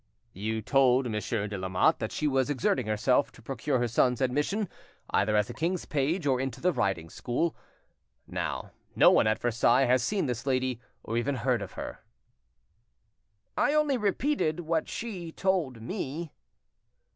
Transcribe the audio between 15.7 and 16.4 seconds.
me."